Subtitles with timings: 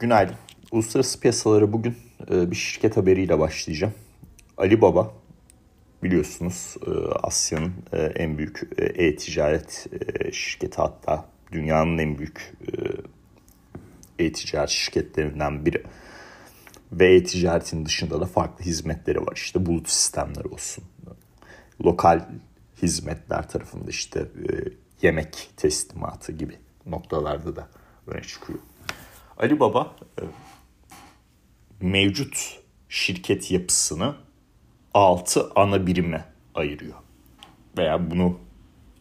[0.00, 0.34] Günaydın.
[0.72, 1.96] Uluslararası piyasalara bugün
[2.30, 3.94] e, bir şirket haberiyle başlayacağım.
[4.56, 5.14] Alibaba
[6.02, 6.90] biliyorsunuz e,
[7.22, 9.86] Asya'nın e, en büyük e-ticaret
[10.32, 12.52] şirketi hatta dünyanın en büyük
[14.18, 15.82] e-ticaret şirketlerinden biri.
[16.92, 19.32] Ve e-ticaretin dışında da farklı hizmetleri var.
[19.36, 20.84] İşte bulut sistemleri olsun.
[21.84, 22.28] Lokal
[22.82, 24.26] hizmetler tarafında işte
[25.02, 26.54] yemek teslimatı gibi
[26.86, 27.68] noktalarda da
[28.06, 28.58] öne çıkıyor.
[29.40, 30.22] Ali Baba e,
[31.80, 34.14] mevcut şirket yapısını
[34.94, 36.24] 6 ana birime
[36.54, 36.94] ayırıyor.
[37.78, 38.38] Veya bunu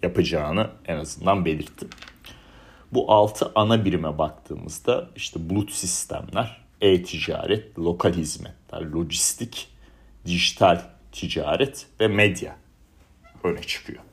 [0.04, 1.88] yapacağını en azından belirtti.
[2.92, 9.68] Bu 6 ana birime baktığımızda işte bulut sistemler, e-ticaret, lokal hizmetler, lojistik,
[10.26, 10.82] dijital
[11.12, 12.56] ticaret ve medya
[13.44, 14.04] öne çıkıyor.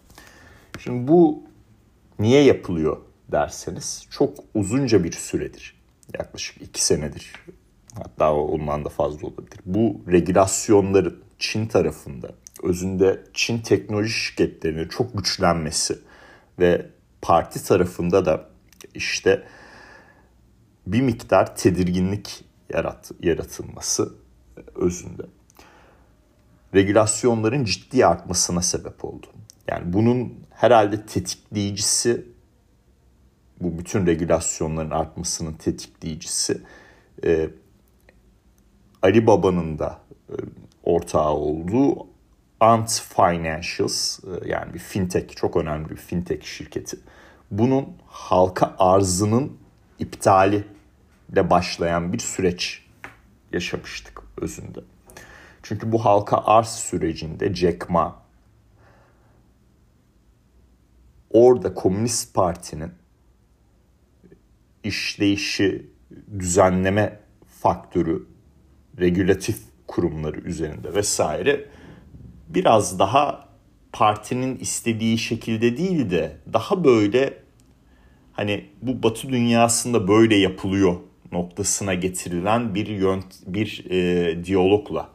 [0.80, 1.43] Şimdi bu
[2.18, 2.96] niye yapılıyor
[3.32, 5.76] derseniz çok uzunca bir süredir
[6.15, 7.33] yaklaşık iki senedir
[7.95, 9.60] hatta ondan da fazla olabilir.
[9.66, 12.30] Bu regülasyonların Çin tarafında
[12.62, 15.99] özünde Çin teknoloji şirketlerinin çok güçlenmesi
[16.59, 16.87] ve
[17.23, 18.49] parti tarafında da
[18.95, 19.43] işte
[20.87, 24.15] bir miktar tedirginlik yarat, yaratılması
[24.74, 25.23] özünde
[26.74, 29.27] regülasyonların ciddi artmasına sebep oldu.
[29.68, 32.27] Yani bunun herhalde tetikleyicisi
[33.60, 36.62] bu bütün regülasyonların artmasının tetikleyicisi
[37.24, 37.51] e,
[39.02, 40.35] Ali Baba'nın da e,
[40.82, 42.07] ortağı olduğu
[42.60, 46.99] Ant Financials e, yani bir fintech çok önemli bir fintech şirketi.
[47.51, 49.59] Bunun halka arzının
[49.99, 50.65] iptali
[51.32, 52.84] ile başlayan bir süreç
[53.52, 54.80] yaşamıştık özünde.
[55.62, 58.23] Çünkü bu halka arz sürecinde Jack Ma
[61.30, 62.93] orada Komünist Parti'nin
[64.87, 65.91] işleyişi
[66.38, 67.20] düzenleme
[67.62, 68.26] faktörü,
[69.00, 71.69] regülatif kurumları üzerinde vesaire
[72.48, 73.48] biraz daha
[73.93, 77.34] partinin istediği şekilde değil de daha böyle
[78.33, 80.97] hani bu Batı dünyasında böyle yapılıyor
[81.32, 85.09] noktasına getirilen bir yönt bir e, diyalogla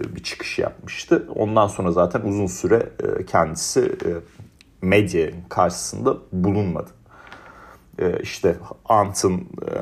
[0.00, 1.28] e, bir çıkış yapmıştı.
[1.34, 2.88] Ondan sonra zaten uzun süre
[3.20, 4.10] e, kendisi e,
[5.48, 6.90] karşısında bulunmadı
[7.98, 9.72] e, işte Ant'ın e,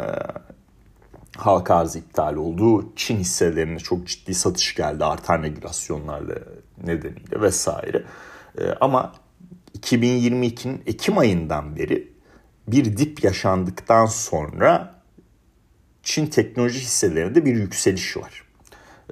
[1.37, 6.35] halka arz iptal olduğu Çin hisselerine çok ciddi satış geldi artan regülasyonlarla
[6.85, 8.05] nedeniyle vesaire.
[8.59, 9.13] E, ama
[9.79, 12.13] 2022'nin Ekim ayından beri
[12.69, 14.97] bir dip yaşandıktan sonra
[16.03, 18.43] Çin teknoloji hisselerinde bir yükseliş var.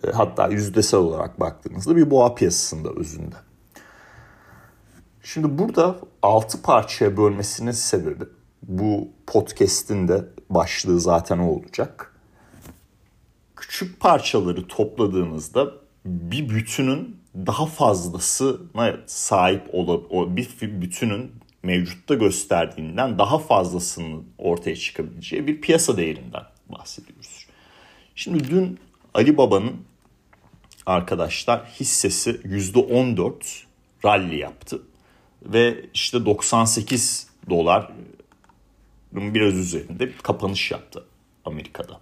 [0.05, 3.37] E, hatta yüzdesel olarak baktığınızda bir boğa piyasasında özünde.
[5.23, 8.25] Şimdi burada altı parçaya bölmesinin sebebi
[8.69, 12.15] bu podcast'in de başlığı zaten o olacak.
[13.57, 15.73] Küçük parçaları topladığınızda
[16.05, 21.33] bir bütünün daha fazlasına sahip olan bir bütünün
[21.63, 27.47] mevcutta gösterdiğinden daha fazlasının ortaya çıkabileceği bir piyasa değerinden bahsediyoruz.
[28.15, 28.79] Şimdi dün
[29.15, 29.77] Ali Baba'nın
[30.87, 33.33] arkadaşlar hissesi %14
[34.05, 34.83] rally yaptı
[35.43, 37.93] ve işte 98 dolar
[39.15, 41.05] biraz üzerinde bir kapanış yaptı
[41.45, 42.01] Amerika'da.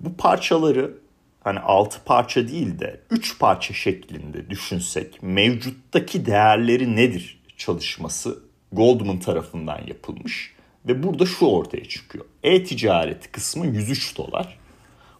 [0.00, 0.98] Bu parçaları
[1.40, 8.38] hani 6 parça değil de 3 parça şeklinde düşünsek mevcuttaki değerleri nedir çalışması
[8.72, 10.54] Goldman tarafından yapılmış
[10.86, 12.24] ve burada şu ortaya çıkıyor.
[12.42, 14.58] E-ticaret kısmı 103 dolar,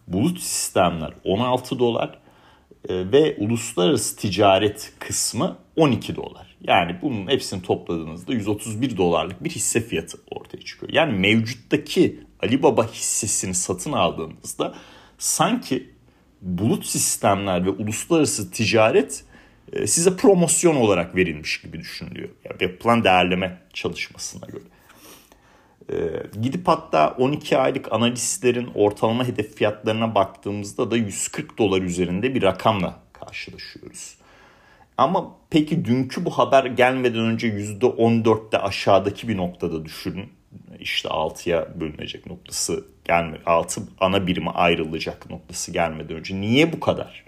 [0.06, 2.18] bulut sistemler 16 dolar
[2.88, 6.56] ve uluslararası ticaret kısmı 12 dolar.
[6.60, 10.92] Yani bunun hepsini topladığınızda 131 dolarlık bir hisse fiyatı ortaya çıkıyor.
[10.92, 14.74] Yani mevcuttaki Alibaba hissesini satın aldığınızda
[15.18, 15.90] sanki
[16.42, 19.24] bulut sistemler ve uluslararası ticaret
[19.72, 22.28] e, size promosyon olarak verilmiş gibi düşünülüyor.
[22.44, 24.64] Yani yapılan değerleme çalışmasına göre.
[25.92, 32.42] Ee, gidip hatta 12 aylık analistlerin ortalama hedef fiyatlarına baktığımızda da 140 dolar üzerinde bir
[32.42, 34.16] rakamla karşılaşıyoruz.
[34.98, 40.28] Ama peki dünkü bu haber gelmeden önce %14'te aşağıdaki bir noktada düşünün.
[40.80, 47.24] İşte 6'ya bölünecek noktası gelme 6 ana birime ayrılacak noktası gelmeden önce niye bu kadar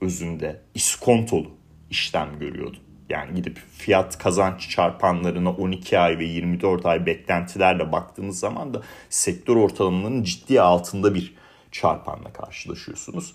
[0.00, 1.50] özünde iskontolu
[1.90, 2.76] işlem görüyordu?
[3.08, 9.56] Yani gidip fiyat kazanç çarpanlarına 12 ay ve 24 ay beklentilerle baktığınız zaman da sektör
[9.56, 11.34] ortalamanın ciddi altında bir
[11.72, 13.34] çarpanla karşılaşıyorsunuz.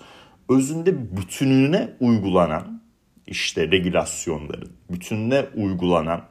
[0.50, 2.82] Özünde bütününe uygulanan
[3.28, 6.26] işte regülasyonların bütününe uygulanan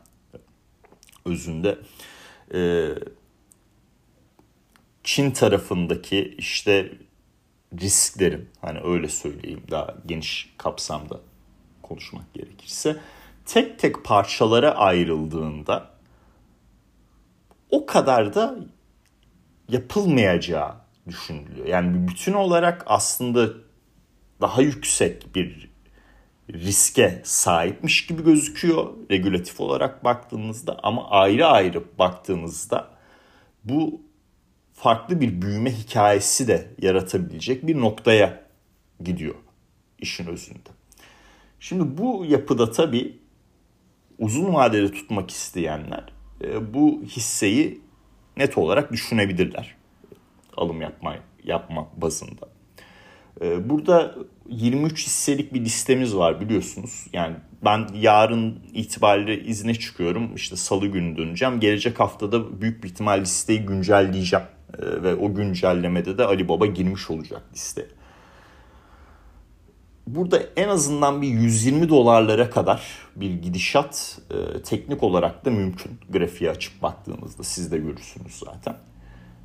[1.24, 1.78] özünde
[2.54, 2.88] e,
[5.04, 6.92] Çin tarafındaki işte
[7.80, 11.20] risklerin hani öyle söyleyeyim daha geniş kapsamda
[11.82, 12.96] konuşmak gerekirse
[13.46, 15.90] tek tek parçalara ayrıldığında
[17.70, 18.56] o kadar da
[19.68, 20.74] yapılmayacağı
[21.08, 21.66] düşünülüyor.
[21.66, 23.48] Yani bir bütün olarak aslında
[24.40, 25.70] daha yüksek bir
[26.52, 32.90] riske sahipmiş gibi gözüküyor regülatif olarak baktığınızda ama ayrı ayrı baktığınızda
[33.64, 34.00] bu
[34.72, 38.44] farklı bir büyüme hikayesi de yaratabilecek bir noktaya
[39.04, 39.34] gidiyor
[39.98, 40.68] işin özünde.
[41.60, 43.19] Şimdi bu yapıda tabii
[44.20, 46.04] uzun vadede tutmak isteyenler
[46.44, 47.80] e, bu hisseyi
[48.36, 49.76] net olarak düşünebilirler.
[50.56, 52.48] Alım yapma, yapma bazında.
[53.40, 54.14] E, burada
[54.48, 57.06] 23 hisselik bir listemiz var biliyorsunuz.
[57.12, 60.34] Yani ben yarın itibariyle izne çıkıyorum.
[60.34, 61.60] İşte salı günü döneceğim.
[61.60, 64.46] Gelecek haftada büyük bir ihtimal listeyi güncelleyeceğim.
[64.78, 67.99] E, ve o güncellemede de Ali Baba girmiş olacak listeye
[70.14, 72.82] burada en azından bir 120 dolarlara kadar
[73.16, 75.92] bir gidişat e, teknik olarak da mümkün.
[76.10, 78.76] Grafiği açıp baktığınızda siz de görürsünüz zaten.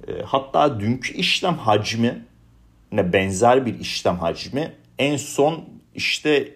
[0.07, 2.25] E, hatta dünkü işlem hacmi
[2.91, 5.65] ne benzer bir işlem hacmi en son
[5.95, 6.55] işte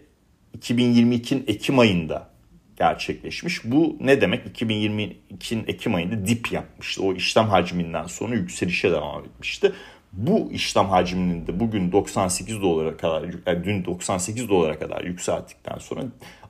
[0.60, 2.30] 2022'nin Ekim ayında
[2.78, 3.66] gerçekleşmiş.
[3.66, 4.62] Bu ne demek?
[4.62, 7.04] 2022'nin Ekim ayında dip yapmıştı.
[7.04, 9.74] O işlem hacminden sonra yükselişe devam etmişti
[10.14, 16.02] bu işlem hacminin de bugün 98 dolara kadar yani dün 98 dolara kadar yükselttikten sonra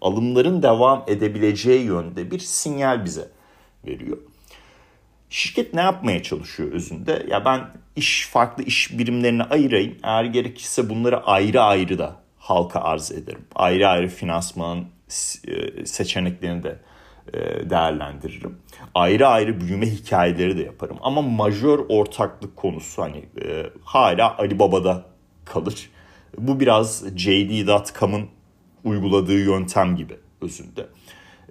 [0.01, 3.29] alımların devam edebileceği yönde bir sinyal bize
[3.87, 4.17] veriyor.
[5.29, 7.25] Şirket ne yapmaya çalışıyor özünde?
[7.29, 7.61] Ya ben
[7.95, 9.97] iş farklı iş birimlerine ayırayım.
[10.03, 13.45] Eğer gerekirse bunları ayrı ayrı da halka arz ederim.
[13.55, 14.85] Ayrı ayrı finansman
[15.47, 16.79] e, seçeneklerini de
[17.69, 18.57] değerlendiririm.
[18.95, 20.97] Ayrı ayrı büyüme hikayeleri de yaparım.
[21.01, 25.05] Ama majör ortaklık konusu hani e, hala Alibaba'da
[25.45, 25.89] kalır.
[26.37, 28.27] Bu biraz JD.com'ın
[28.83, 30.87] uyguladığı yöntem gibi özünde.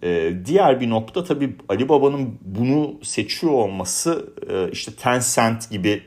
[0.02, 4.34] E, diğer bir nokta tabii Alibaba'nın bunu seçiyor olması
[4.72, 6.02] işte Tencent gibi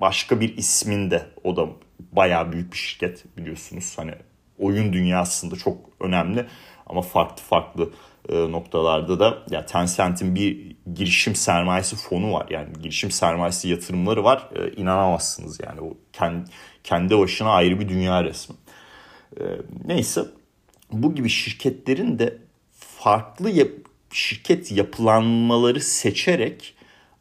[0.00, 1.68] başka bir isminde o da
[2.12, 3.94] bayağı büyük bir şirket biliyorsunuz.
[3.96, 4.12] Hani
[4.58, 6.46] oyun dünyasında çok önemli
[6.86, 7.88] ama farklı farklı e,
[8.32, 12.46] noktalarda da ya Tencent'in bir girişim sermayesi fonu var.
[12.50, 14.48] Yani girişim sermayesi yatırımları var.
[14.56, 16.50] E, inanamazsınız yani o kendi,
[16.84, 18.56] kendi başına ayrı bir dünya resmi.
[19.40, 19.42] E,
[19.84, 20.24] neyse
[20.92, 22.38] bu gibi şirketlerin de
[22.98, 23.68] farklı yap
[24.12, 26.74] şirket yapılanmaları seçerek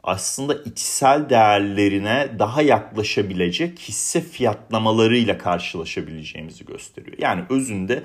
[0.04, 7.18] aslında içsel değerlerine daha yaklaşabilecek hisse fiyatlamalarıyla karşılaşabileceğimizi gösteriyor.
[7.19, 8.04] Yani özünde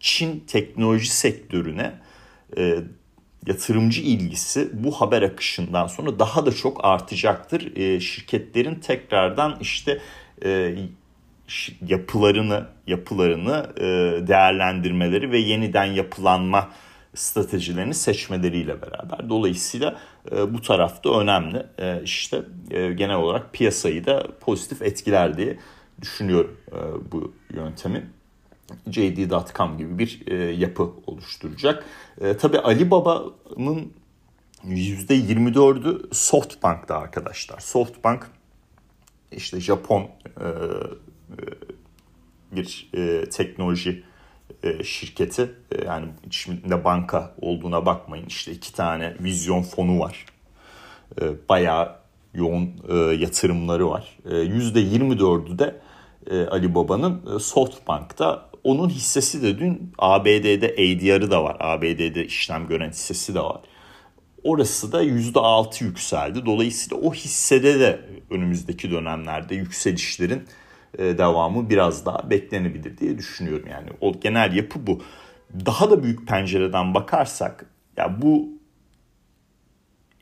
[0.00, 1.92] Çin teknoloji sektörüne
[2.58, 2.78] e,
[3.46, 7.76] yatırımcı ilgisi bu haber akışından sonra daha da çok artacaktır.
[7.76, 10.00] E, şirketlerin tekrardan işte
[10.44, 10.74] e,
[11.86, 13.82] yapılarını yapılarını e,
[14.26, 16.68] değerlendirmeleri ve yeniden yapılanma
[17.14, 19.28] stratejilerini seçmeleriyle beraber.
[19.28, 19.98] Dolayısıyla
[20.32, 21.66] e, bu tarafta önemli.
[21.78, 25.58] E, işte e, genel olarak piyasayı da pozitif etkiler diye
[26.02, 28.15] düşünüyorum e, bu yöntemin.
[28.90, 31.84] JD.com gibi bir e, yapı oluşturacak.
[32.20, 33.92] E, tabii Ali Baba'nın
[34.64, 37.60] %24'ü Softbank'ta arkadaşlar.
[37.60, 38.30] Softbank
[39.32, 40.08] işte Japon e,
[40.44, 40.50] e,
[42.52, 44.04] bir e, teknoloji
[44.62, 45.54] e, şirketi.
[45.72, 48.26] E, yani içinde banka olduğuna bakmayın.
[48.26, 50.26] İşte iki tane vizyon fonu var.
[51.20, 51.96] E, bayağı
[52.34, 54.18] yoğun e, yatırımları var.
[54.24, 55.80] E, %24'ü de
[56.30, 56.66] e, Ali
[57.36, 61.56] e, Softbank'ta onun hissesi de dün ABD'de ADR'ı da var.
[61.60, 63.60] ABD'de işlem gören hissesi de var.
[64.42, 66.46] Orası da %6 yükseldi.
[66.46, 70.42] Dolayısıyla o hissede de önümüzdeki dönemlerde yükselişlerin
[70.98, 73.68] e, devamı biraz daha beklenebilir diye düşünüyorum.
[73.70, 75.02] Yani o genel yapı bu.
[75.66, 78.48] Daha da büyük pencereden bakarsak ya bu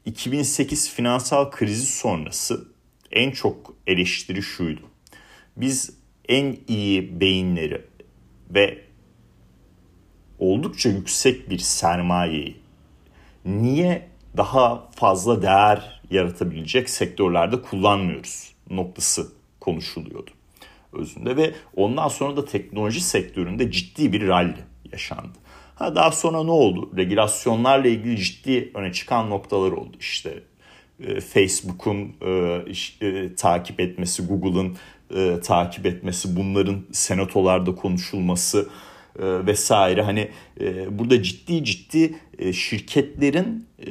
[0.05, 2.69] 2008 finansal krizi sonrası
[3.11, 4.83] en çok eleştiri şuydu.
[5.57, 5.91] Biz
[6.29, 7.94] en iyi beyinleri
[8.55, 8.79] ve
[10.39, 12.57] oldukça yüksek bir sermayeyi
[13.45, 20.31] niye daha fazla değer yaratabilecek sektörlerde kullanmıyoruz noktası konuşuluyordu
[20.95, 24.55] özünde ve ondan sonra da teknoloji sektöründe ciddi bir rally
[24.93, 25.39] yaşandı.
[25.75, 26.91] Ha daha sonra ne oldu?
[26.97, 29.97] Regülasyonlarla ilgili ciddi öne çıkan noktalar oldu.
[30.01, 30.43] İşte
[31.01, 34.77] e, Facebook'un e, e, takip etmesi, Google'ın
[35.15, 38.69] e, takip etmesi, bunların senatolarda konuşulması
[39.19, 40.03] e, vesaire.
[40.03, 40.31] Hani
[40.61, 43.91] e, burada ciddi ciddi e, şirketlerin e,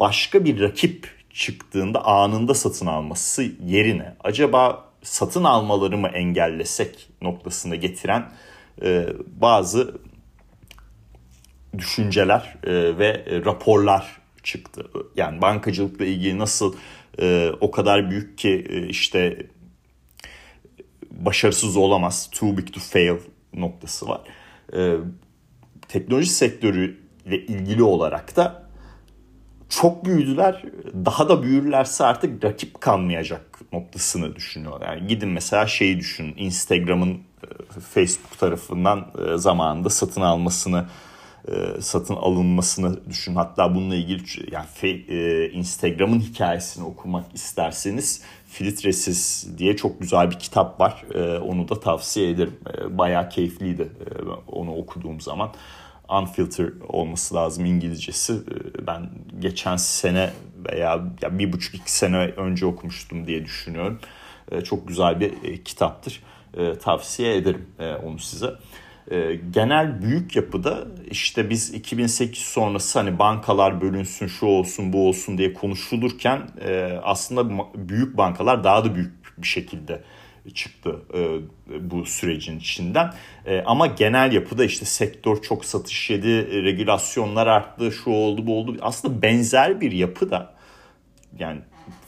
[0.00, 8.32] başka bir rakip çıktığında anında satın alması yerine acaba satın almaları mı engellesek noktasına getiren
[8.82, 9.06] e,
[9.40, 9.94] bazı
[11.78, 14.84] düşünceler e, ve raporlar çıktı.
[15.16, 16.74] Yani bankacılıkla ilgili nasıl
[17.20, 19.46] e, o kadar büyük ki e, işte
[21.18, 23.16] başarısız olamaz, too big to fail
[23.54, 24.20] noktası var.
[24.76, 24.96] E,
[25.88, 28.68] teknoloji sektörüyle ilgili olarak da
[29.68, 30.62] çok büyüdüler.
[31.04, 34.96] Daha da büyürlerse artık rakip kalmayacak noktasını düşünüyorlar.
[34.96, 36.34] Yani gidin mesela şeyi düşünün.
[36.36, 40.86] Instagram'ın e, Facebook tarafından e, zamanında satın almasını
[41.48, 43.34] e, satın alınmasını düşün.
[43.34, 44.22] Hatta bununla ilgili
[44.52, 44.66] yani
[45.52, 51.04] Instagram'ın hikayesini okumak isterseniz Filtresiz diye çok güzel bir kitap var.
[51.40, 52.56] Onu da tavsiye ederim.
[52.90, 53.92] Bayağı keyifliydi
[54.46, 55.50] onu okuduğum zaman.
[56.08, 58.32] Unfilter olması lazım İngilizcesi.
[58.32, 60.30] Ee, ben geçen sene
[60.68, 64.00] veya ya bir buçuk iki sene önce okumuştum diye düşünüyorum.
[64.52, 66.22] Ee, çok güzel bir e, kitaptır.
[66.56, 68.50] Ee, tavsiye ederim e, onu size.
[69.50, 75.52] Genel büyük yapıda işte biz 2008 sonrası hani bankalar bölünsün şu olsun bu olsun diye
[75.52, 80.02] konuşulurken e, aslında büyük bankalar daha da büyük bir şekilde
[80.54, 81.40] çıktı e,
[81.90, 83.14] bu sürecin içinden.
[83.46, 88.76] E, ama genel yapıda işte sektör çok satış yedi, regülasyonlar arttı, şu oldu bu oldu.
[88.80, 90.54] Aslında benzer bir yapı da
[91.38, 91.60] yani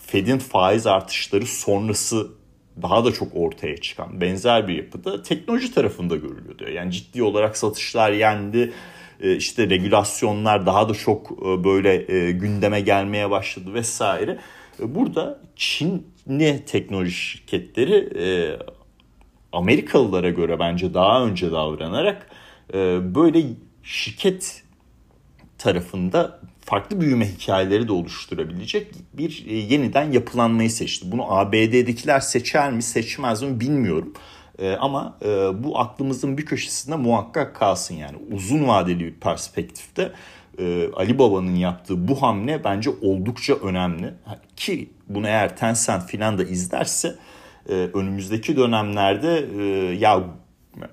[0.06, 2.39] Fed'in faiz artışları sonrası
[2.82, 6.70] daha da çok ortaya çıkan benzer bir yapıda teknoloji tarafında görülüyor diyor.
[6.70, 8.72] Yani ciddi olarak satışlar yendi.
[9.20, 14.38] E, işte regülasyonlar daha da çok e, böyle e, gündeme gelmeye başladı vesaire.
[14.78, 18.08] Burada Çinli teknoloji şirketleri
[19.52, 22.30] Amerikalılara göre bence daha önce davranarak
[23.14, 23.42] böyle
[23.82, 24.62] şirket
[25.60, 31.12] tarafında farklı büyüme hikayeleri de oluşturabilecek bir e, yeniden yapılanmayı seçti.
[31.12, 34.12] Bunu ABD'dekiler seçer mi seçmez mi bilmiyorum.
[34.58, 35.28] E, ama e,
[35.64, 40.12] bu aklımızın bir köşesinde muhakkak kalsın yani uzun vadeli bir perspektifte
[40.58, 44.14] e, Ali Baba'nın yaptığı bu hamle bence oldukça önemli.
[44.56, 47.14] Ki bunu eğer Tencent filan da izlerse
[47.68, 49.46] önümüzdeki dönemlerde
[49.98, 50.24] ya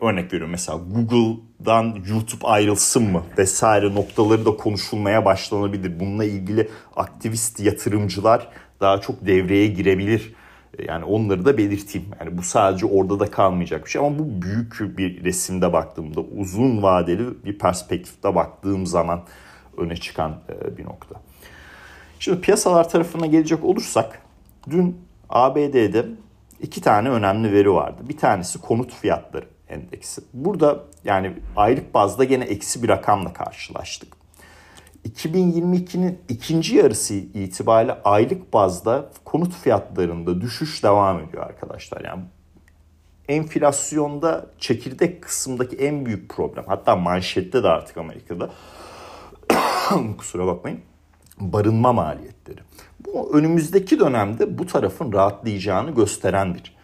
[0.02, 6.00] örnek veriyorum mesela Google'dan YouTube ayrılsın mı vesaire noktaları da konuşulmaya başlanabilir.
[6.00, 8.48] Bununla ilgili aktivist yatırımcılar
[8.80, 10.34] daha çok devreye girebilir.
[10.88, 12.08] Yani onları da belirteyim.
[12.20, 16.84] Yani bu sadece orada da kalmayacak bir şey ama bu büyük bir resimde baktığımda uzun
[16.84, 19.24] vadeli bir perspektifte baktığım zaman
[19.78, 21.16] öne çıkan e, bir nokta.
[22.20, 24.22] Şimdi piyasalar tarafına gelecek olursak
[24.70, 24.98] dün
[25.30, 26.06] ABD'de
[26.62, 28.02] iki tane önemli veri vardı.
[28.10, 30.22] Bir tanesi konut fiyatları endeksi.
[30.34, 34.18] Burada yani aylık bazda gene eksi bir rakamla karşılaştık.
[35.10, 42.02] 2022'nin ikinci yarısı itibariyle aylık bazda konut fiyatlarında düşüş devam ediyor arkadaşlar.
[42.06, 42.24] Yani
[43.28, 48.50] enflasyonda çekirdek kısımdaki en büyük problem hatta manşette de artık Amerika'da
[50.18, 50.80] kusura bakmayın
[51.40, 52.60] barınma maliyetleri.
[53.06, 56.76] Bu önümüzdeki dönemde bu tarafın rahatlayacağını gösteren bir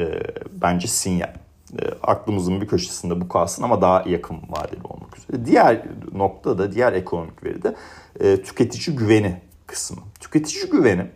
[0.00, 1.34] e, bence sinyal.
[1.72, 5.46] E, aklımızın bir köşesinde bu kalsın ama daha yakın vadeli olmak üzere.
[5.46, 5.82] Diğer
[6.12, 7.76] nokta da diğer ekonomik veri de
[8.20, 10.02] e, tüketici güveni kısmı.
[10.20, 11.06] Tüketici güveni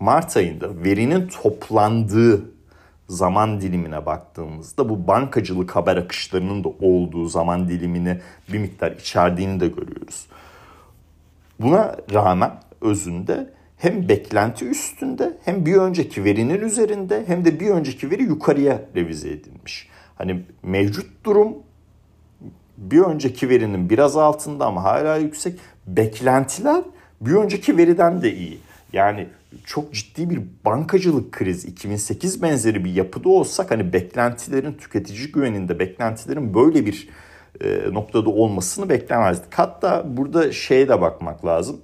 [0.00, 2.54] Mart ayında verinin toplandığı
[3.08, 8.20] zaman dilimine baktığımızda bu bankacılık haber akışlarının da olduğu zaman dilimini
[8.52, 10.26] bir miktar içerdiğini de görüyoruz.
[11.60, 18.10] Buna rağmen özünde hem beklenti üstünde hem bir önceki verinin üzerinde hem de bir önceki
[18.10, 19.88] veri yukarıya revize edilmiş.
[20.14, 21.56] Hani mevcut durum
[22.78, 25.58] bir önceki verinin biraz altında ama hala yüksek.
[25.86, 26.82] Beklentiler
[27.20, 28.58] bir önceki veriden de iyi.
[28.92, 29.26] Yani
[29.64, 36.54] çok ciddi bir bankacılık krizi 2008 benzeri bir yapıda olsak hani beklentilerin tüketici güveninde beklentilerin
[36.54, 37.08] böyle bir
[37.60, 39.54] e, noktada olmasını beklemezdik.
[39.54, 41.80] Hatta burada şeye de bakmak lazım.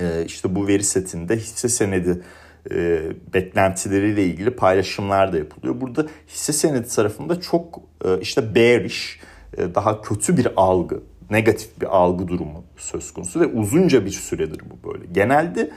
[0.00, 2.22] E, işte bu veri setinde hisse senedi
[2.70, 3.02] e,
[3.34, 5.80] beklentileriyle ilgili paylaşımlar da yapılıyor.
[5.80, 9.20] Burada hisse senedi tarafında çok e, işte bearish,
[9.56, 14.60] e, daha kötü bir algı, negatif bir algı durumu söz konusu ve uzunca bir süredir
[14.70, 15.04] bu böyle.
[15.12, 15.70] Genelde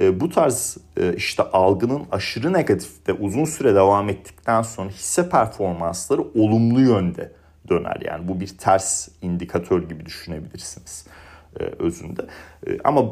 [0.00, 6.22] e, bu tarz e, işte algının aşırı negatifte uzun süre devam ettikten sonra hisse performansları
[6.22, 7.32] olumlu yönde
[7.68, 8.00] döner.
[8.04, 11.06] Yani bu bir ters indikatör gibi düşünebilirsiniz
[11.60, 12.22] e, özünde.
[12.84, 13.02] Ama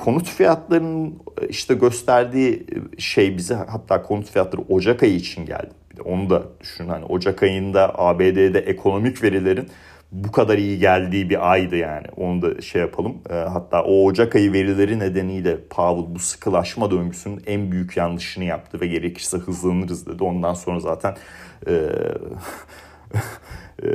[0.00, 2.66] konut fiyatlarının işte gösterdiği
[2.98, 5.70] şey bize hatta konut fiyatları Ocak ayı için geldi.
[5.90, 9.68] Bir de onu da düşün hani Ocak ayında ABD'de ekonomik verilerin
[10.12, 12.06] bu kadar iyi geldiği bir aydı yani.
[12.16, 13.14] Onu da şey yapalım.
[13.30, 18.80] E, hatta o Ocak ayı verileri nedeniyle Powell bu sıkılaşma döngüsünün en büyük yanlışını yaptı
[18.80, 20.24] ve gerekirse hızlanırız dedi.
[20.24, 21.16] Ondan sonra zaten
[21.66, 21.72] e,
[23.82, 23.88] e,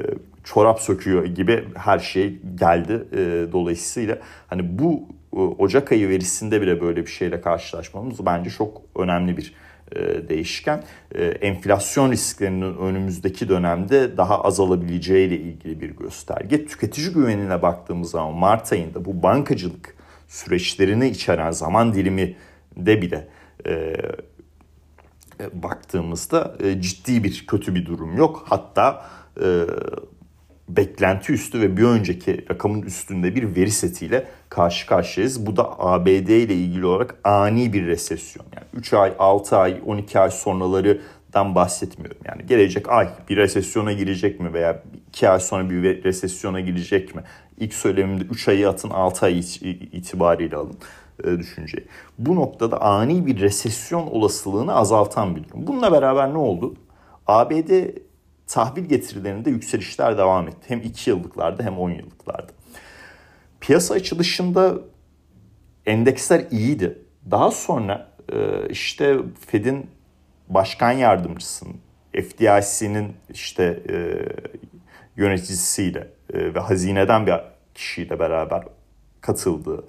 [0.43, 3.07] çorap söküyor gibi her şey geldi.
[3.11, 8.81] E, dolayısıyla hani bu e, Ocak ayı verisinde bile böyle bir şeyle karşılaşmamız bence çok
[8.95, 9.53] önemli bir
[9.95, 10.83] e, değişken.
[11.15, 16.65] E, enflasyon risklerinin önümüzdeki dönemde daha azalabileceği ile ilgili bir gösterge.
[16.65, 19.95] Tüketici güvenine baktığımız zaman Mart ayında bu bankacılık
[20.27, 22.35] süreçlerini içeren zaman dilimi
[22.77, 23.27] de bile
[23.67, 23.95] e,
[25.53, 28.45] baktığımızda ciddi bir kötü bir durum yok.
[28.49, 29.05] Hatta
[30.69, 35.45] beklenti üstü ve bir önceki rakamın üstünde bir veri setiyle karşı karşıyayız.
[35.45, 38.45] Bu da ABD ile ilgili olarak ani bir resesyon.
[38.55, 42.17] Yani 3 ay, 6 ay, 12 ay sonralarından bahsetmiyorum.
[42.25, 47.23] Yani gelecek ay bir resesyona girecek mi veya 2 ay sonra bir resesyona girecek mi?
[47.57, 49.39] İlk söylemimde 3 ayı atın 6 ay
[49.91, 50.77] itibariyle alın
[51.23, 51.87] e, düşünceyi.
[52.19, 55.67] Bu noktada ani bir resesyon olasılığını azaltan bir durum.
[55.67, 56.75] Bununla beraber ne oldu?
[57.27, 57.69] ABD
[58.55, 60.65] tahvil getirilerinde yükselişler devam etti.
[60.67, 62.51] Hem 2 yıllıklarda hem 10 yıllıklarda.
[63.59, 64.75] Piyasa açılışında
[65.85, 66.97] endeksler iyiydi.
[67.31, 69.89] Daha sonra e, işte Fed'in
[70.47, 71.75] başkan yardımcısının,
[72.13, 73.95] FDIC'nin işte e,
[75.17, 77.33] yöneticisiyle e, ve hazineden bir
[77.73, 78.63] kişiyle beraber
[79.21, 79.85] katıldığı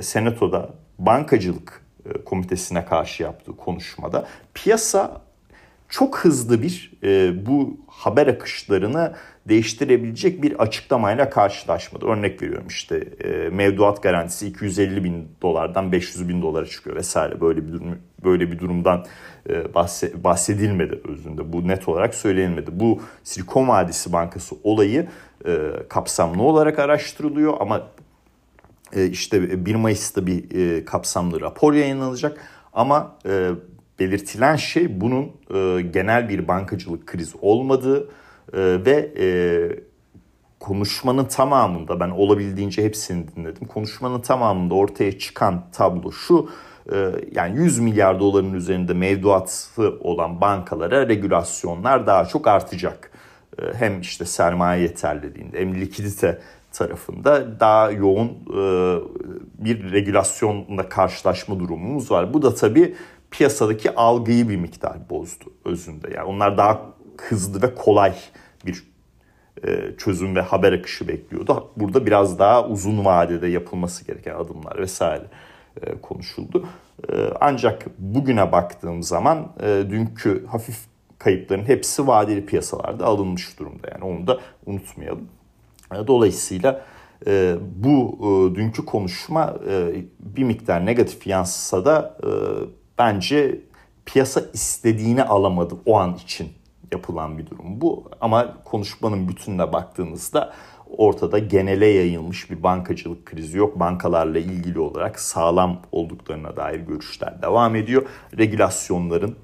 [0.00, 1.82] senatoda bankacılık
[2.24, 5.27] komitesine karşı yaptığı konuşmada piyasa
[5.88, 9.14] çok hızlı bir e, bu haber akışlarını
[9.48, 12.06] değiştirebilecek bir açıklamayla karşılaşmadı.
[12.06, 17.66] Örnek veriyorum işte e, mevduat garantisi 250 bin dolardan 500 bin dolara çıkıyor vesaire böyle
[17.66, 19.06] bir durum böyle bir durumdan
[19.48, 19.74] e,
[20.24, 21.52] bahsedilmedi özünde.
[21.52, 22.70] Bu net olarak söylenilmedi.
[22.72, 25.08] Bu Silikon Vadisi Bankası olayı
[25.46, 27.82] e, kapsamlı olarak araştırılıyor ama
[28.92, 32.40] e, işte 1 Mayıs'ta bir e, kapsamlı rapor yayınlanacak
[32.72, 33.50] ama e,
[33.98, 35.24] belirtilen şey bunun
[35.54, 38.08] e, genel bir bankacılık krizi olmadığı
[38.52, 39.28] e, ve e,
[40.60, 43.68] konuşmanın tamamında ben olabildiğince hepsini dinledim.
[43.68, 46.50] Konuşmanın tamamında ortaya çıkan tablo şu
[46.92, 53.10] e, yani 100 milyar doların üzerinde mevduatı olan bankalara regülasyonlar daha çok artacak.
[53.58, 56.38] E, hem işte sermaye yeterliliğinde hem likidite
[56.72, 58.60] tarafında daha yoğun e,
[59.58, 62.34] bir regülasyonla karşılaşma durumumuz var.
[62.34, 62.94] Bu da tabii
[63.30, 66.10] piyasadaki algıyı bir miktar bozdu özünde.
[66.14, 66.80] Yani onlar daha
[67.20, 68.14] hızlı ve kolay
[68.66, 68.84] bir
[69.66, 71.70] e, çözüm ve haber akışı bekliyordu.
[71.76, 75.24] Burada biraz daha uzun vadede yapılması gereken adımlar vesaire
[75.82, 76.68] e, konuşuldu.
[77.12, 79.52] E, ancak bugüne baktığım zaman
[79.90, 80.78] dünkü hafif
[81.18, 83.88] kayıpların hepsi vadeli piyasalarda alınmış durumda.
[83.92, 85.28] Yani onu da unutmayalım.
[86.06, 86.84] Dolayısıyla
[87.76, 88.18] bu
[88.54, 89.56] dünkü konuşma
[90.20, 92.18] bir miktar negatif yansısa da
[92.98, 93.60] bence
[94.06, 96.52] piyasa istediğini alamadı o an için
[96.92, 98.10] yapılan bir durum bu.
[98.20, 100.52] Ama konuşmanın bütününe baktığınızda
[100.96, 103.80] ortada genele yayılmış bir bankacılık krizi yok.
[103.80, 108.06] Bankalarla ilgili olarak sağlam olduklarına dair görüşler devam ediyor.
[108.38, 109.36] Regülasyonların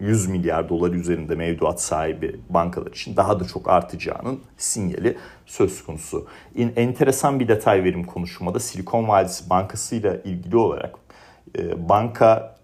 [0.00, 5.16] 100 milyar dolar üzerinde mevduat sahibi bankalar için daha da çok artacağının sinyali
[5.46, 6.26] söz konusu.
[6.54, 10.94] In, enteresan bir detay verim konuşmada Silikon Vadisi Bankası ile ilgili olarak
[11.58, 12.58] e, banka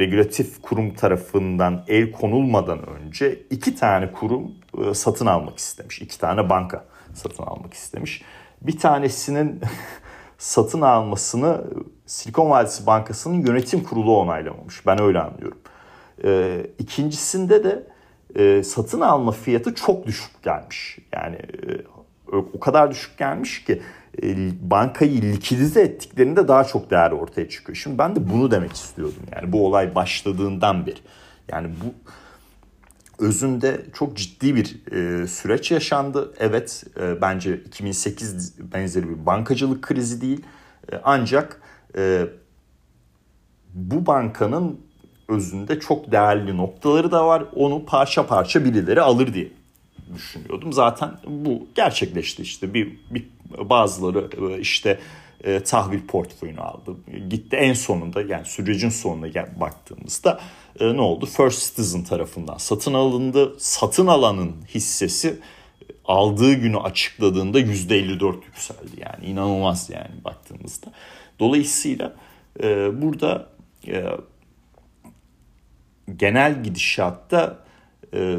[0.00, 6.02] regülatif kurum tarafından el konulmadan önce iki tane kurum e, satın almak istemiş.
[6.02, 8.22] İki tane banka satın almak istemiş.
[8.60, 9.60] Bir tanesinin
[10.38, 11.64] satın almasını
[12.06, 14.86] Silikon Vadisi Bankası'nın yönetim kurulu onaylamamış.
[14.86, 15.58] Ben öyle anlıyorum.
[16.24, 17.86] E, ikincisinde de
[18.36, 20.98] e, satın alma fiyatı çok düşük gelmiş.
[21.12, 21.38] Yani
[22.54, 23.82] o kadar düşük gelmiş ki e,
[24.60, 27.76] bankayı likidite ettiklerinde daha çok değer ortaya çıkıyor.
[27.76, 29.22] Şimdi ben de bunu demek istiyordum.
[29.36, 30.98] Yani bu olay başladığından beri.
[31.48, 31.94] Yani bu
[33.24, 36.34] özünde çok ciddi bir e, süreç yaşandı.
[36.38, 40.42] Evet e, bence 2008 benzeri bir bankacılık krizi değil.
[40.92, 41.62] E, ancak
[41.96, 42.26] e,
[43.74, 44.80] bu bankanın
[45.28, 47.44] özünde çok değerli noktaları da var.
[47.54, 49.48] Onu parça parça birileri alır diye
[50.14, 50.72] düşünüyordum.
[50.72, 53.33] Zaten bu gerçekleşti işte bir, bir
[53.70, 54.98] bazıları e, işte
[55.44, 56.96] e, tahvil portföyünü aldı.
[57.28, 60.40] Gitti en sonunda yani sürecin sonuna gel, baktığımızda
[60.80, 61.26] e, ne oldu?
[61.26, 63.54] First Citizen tarafından satın alındı.
[63.58, 65.40] Satın alanın hissesi
[66.04, 68.90] aldığı günü açıkladığında %54 yükseldi.
[68.96, 70.86] Yani inanılmaz yani baktığımızda.
[71.40, 72.16] Dolayısıyla
[72.62, 73.48] e, burada
[73.88, 74.04] e,
[76.16, 77.64] genel gidişatta
[78.14, 78.38] e,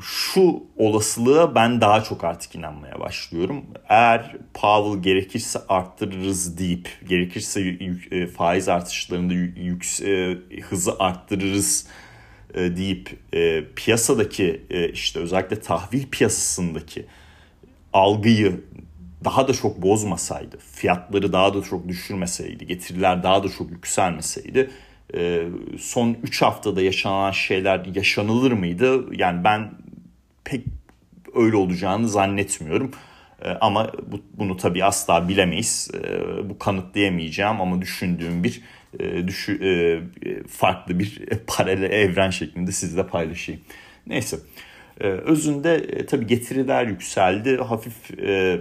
[0.00, 3.64] şu olasılığa ben daha çok artık inanmaya başlıyorum.
[3.88, 7.60] Eğer Powell gerekirse arttırırız deyip gerekirse
[8.10, 11.86] e, faiz artışlarında e, hızı arttırırız
[12.54, 13.18] e, deyip
[13.76, 17.06] piyasadaki işte özellikle tahvil piyasasındaki
[17.92, 18.60] algıyı
[19.24, 24.70] daha da çok bozmasaydı, fiyatları daha da çok düşürmeseydi, getiriler daha da çok yükselmeseydi
[25.78, 29.04] son 3 haftada yaşanan şeyler yaşanılır mıydı?
[29.12, 29.70] Yani ben
[30.48, 30.64] pek
[31.34, 32.90] öyle olacağını zannetmiyorum.
[33.42, 35.90] E, ama bu, bunu tabii asla bilemeyiz.
[35.94, 38.62] E, bu kanıtlayamayacağım ama düşündüğüm bir
[39.00, 39.72] e, düşü, e,
[40.48, 43.60] farklı bir paralel evren şeklinde sizle paylaşayım.
[44.06, 44.38] Neyse.
[45.00, 47.56] E, özünde e, tabii getiriler yükseldi.
[47.56, 48.60] Hafif e,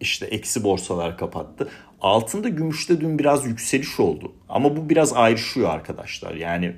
[0.00, 1.68] işte eksi borsalar kapattı.
[2.00, 4.32] Altında gümüşte dün biraz yükseliş oldu.
[4.48, 6.34] Ama bu biraz ayrışıyor arkadaşlar.
[6.34, 6.74] Yani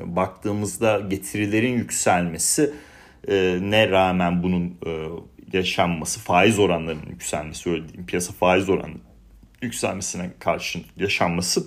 [0.00, 2.72] baktığımızda getirilerin yükselmesi
[3.70, 4.90] ne rağmen bunun e,
[5.52, 9.00] yaşanması, faiz oranlarının yükselmesi, öyle piyasa faiz oranının
[9.62, 11.64] yükselmesine karşın yaşanması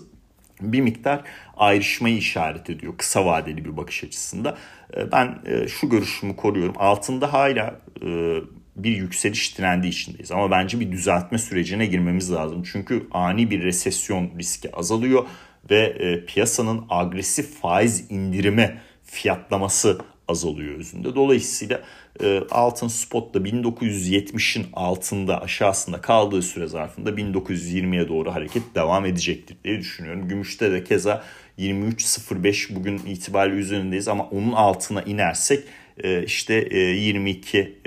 [0.62, 1.22] bir miktar
[1.58, 4.58] ayrışmayı işaret ediyor kısa vadeli bir bakış açısında.
[4.98, 6.76] E, ben e, şu görüşümü koruyorum.
[6.78, 8.38] Altında hala e,
[8.76, 12.64] bir yükseliş trendi içindeyiz ama bence bir düzeltme sürecine girmemiz lazım.
[12.72, 15.26] Çünkü ani bir resesyon riski azalıyor
[15.70, 21.16] ve piyasanın agresif faiz indirimi fiyatlaması azalıyor özünde.
[21.16, 21.82] Dolayısıyla
[22.24, 29.80] e, altın spotta 1970'in altında aşağısında kaldığı süre zarfında 1920'ye doğru hareket devam edecektir diye
[29.80, 30.28] düşünüyorum.
[30.28, 31.24] Gümüşte de keza
[31.60, 35.64] 23.05 bugün itibariyle üzerindeyiz ama onun altına inersek
[36.04, 37.80] e, işte 22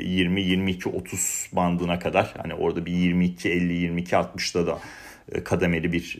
[0.00, 4.78] 20 22 30 bandına kadar hani orada bir 22 50 22 60'da da
[5.32, 6.18] e, kademeli bir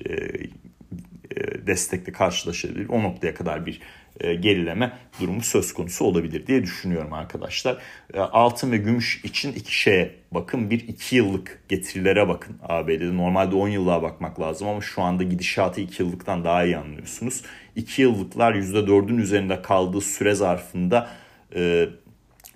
[1.66, 2.88] destekle karşılaşabilir.
[2.88, 3.80] O noktaya kadar bir e,
[4.20, 7.78] gerileme durumu söz konusu olabilir diye düşünüyorum arkadaşlar.
[8.14, 10.70] E, altın ve gümüş için iki şeye bakın.
[10.70, 13.16] Bir iki yıllık getirilere bakın ABD'de.
[13.16, 17.42] Normalde 10 yıllığa bakmak lazım ama şu anda gidişatı 2 yıllıktan daha iyi anlıyorsunuz.
[17.76, 21.10] 2 yıllıklar %4'ün üzerinde kaldığı süre zarfında
[21.54, 21.88] e,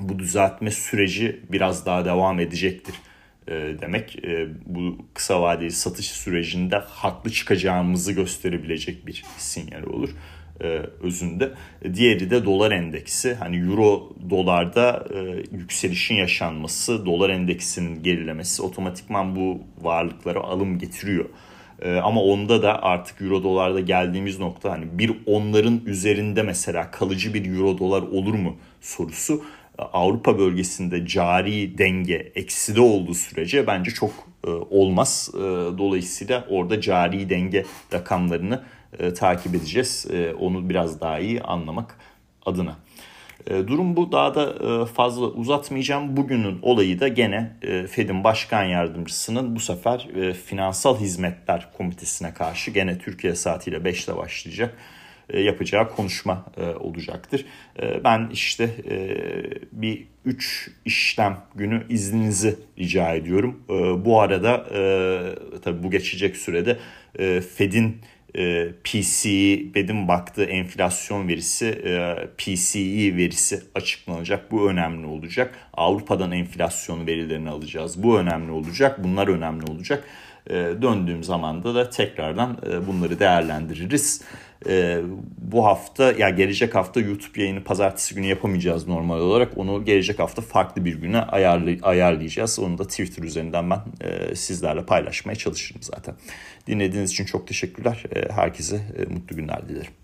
[0.01, 2.95] bu düzeltme süreci biraz daha devam edecektir
[3.81, 4.19] demek
[4.67, 10.15] bu kısa vadeli satış sürecinde haklı çıkacağımızı gösterebilecek bir sinyal olur e,
[11.03, 11.51] özünde.
[11.95, 13.35] Diğeri de dolar endeksi.
[13.35, 15.19] Hani euro dolarda e,
[15.57, 21.25] yükselişin yaşanması, dolar endeksinin gerilemesi otomatikman bu varlıklara alım getiriyor.
[21.83, 27.35] E, ama onda da artık euro dolarda geldiğimiz nokta hani bir onların üzerinde mesela kalıcı
[27.35, 29.43] bir euro dolar olur mu sorusu
[29.79, 34.11] Avrupa bölgesinde cari denge ekside olduğu sürece bence çok
[34.47, 35.31] e, olmaz.
[35.35, 35.39] E,
[35.79, 38.63] dolayısıyla orada cari denge rakamlarını
[38.99, 40.07] e, takip edeceğiz.
[40.13, 41.99] E, onu biraz daha iyi anlamak
[42.47, 42.77] adına.
[43.47, 44.13] E, durum bu.
[44.13, 46.17] Daha da e, fazla uzatmayacağım.
[46.17, 52.71] Bugünün olayı da gene e, Fed'in başkan yardımcısının bu sefer e, Finansal Hizmetler Komitesi'ne karşı
[52.71, 54.75] gene Türkiye saatiyle 5'te başlayacak
[55.33, 57.45] e, yapacağı konuşma e, olacaktır.
[57.83, 58.71] E, ben işte
[59.73, 63.63] bir 3 işlem günü izninizi rica ediyorum.
[64.05, 64.65] Bu arada
[65.63, 66.79] tabii bu geçecek sürede
[67.57, 68.01] Fed'in
[68.37, 74.51] e, PCE baktığı enflasyon verisi e, PCE verisi açıklanacak.
[74.51, 75.55] Bu önemli olacak.
[75.75, 78.03] Avrupa'dan enflasyon verilerini alacağız.
[78.03, 79.05] Bu önemli olacak.
[79.05, 80.05] Bunlar önemli olacak.
[80.47, 84.23] E, döndüğüm zamanda da tekrardan e, bunları değerlendiririz.
[84.69, 85.01] E,
[85.39, 89.59] bu hafta ya gelecek hafta YouTube yayını pazartesi günü yapamayacağız normal olarak.
[89.59, 92.59] Onu gelecek hafta farklı bir güne ayarlay ayarlayacağız.
[92.59, 96.15] Onu da Twitter üzerinden ben e, sizlerle paylaşmaya çalışırım zaten.
[96.67, 98.05] Dinlediğiniz için çok teşekkürler.
[98.15, 100.02] E, herkese e, mutlu günler dilerim.